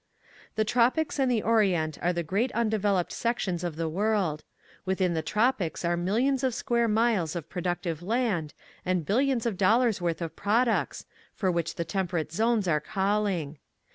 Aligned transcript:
The 0.55 0.65
tropics 0.65 1.19
and 1.19 1.29
the 1.29 1.43
orient 1.43 1.99
are 2.01 2.11
the 2.11 2.23
great 2.23 2.51
undeveloped 2.53 3.11
sections 3.13 3.63
of 3.63 3.75
the 3.75 3.87
world. 3.87 4.43
Within 4.83 5.13
the 5.13 5.21
tropics 5.21 5.85
are 5.85 5.95
millions 5.95 6.43
of 6.43 6.55
square 6.55 6.87
miles 6.87 7.35
of 7.35 7.49
productive 7.51 8.01
land 8.01 8.55
and 8.83 9.05
billions 9.05 9.45
of 9.45 9.57
dollars' 9.57 10.01
worth 10.01 10.23
of 10.23 10.35
products, 10.35 11.05
for 11.35 11.51
which 11.51 11.75
the 11.75 11.85
tem 11.85 12.07
perate 12.07 12.31
zones 12.31 12.67
are 12.67 12.81
calling. 12.81 13.59